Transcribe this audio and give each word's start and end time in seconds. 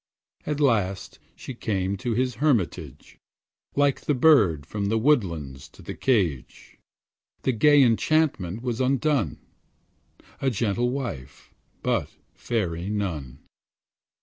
At 0.47 0.59
last 0.59 1.19
she 1.35 1.53
came 1.53 1.95
to 1.97 2.15
his 2.15 2.37
hermitage, 2.41 3.19
Like 3.75 4.01
the 4.01 4.15
bird 4.15 4.65
from 4.65 4.85
the 4.87 4.97
woodlands 4.97 5.69
to 5.69 5.83
the 5.83 5.93
cage; 5.93 6.79
The 7.43 7.51
gay 7.51 7.83
enchantment 7.83 8.63
was 8.63 8.81
undone, 8.81 9.37
A 10.41 10.49
gentle 10.49 10.89
wife, 10.89 11.53
but 11.83 12.09
fairy 12.33 12.89
none. 12.89 13.41